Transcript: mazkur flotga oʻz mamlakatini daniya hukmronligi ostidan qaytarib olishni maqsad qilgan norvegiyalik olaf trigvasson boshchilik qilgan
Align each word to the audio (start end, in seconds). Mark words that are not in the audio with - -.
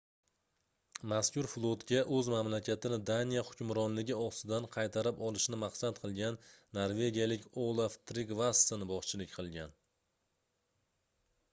mazkur 1.09 1.49
flotga 1.49 1.99
oʻz 2.19 2.29
mamlakatini 2.35 2.99
daniya 3.09 3.43
hukmronligi 3.51 4.17
ostidan 4.23 4.65
qaytarib 4.77 5.23
olishni 5.29 5.61
maqsad 5.65 6.01
qilgan 6.07 6.41
norvegiyalik 6.81 7.47
olaf 7.67 8.01
trigvasson 8.13 8.89
boshchilik 8.95 9.39
qilgan 9.39 9.79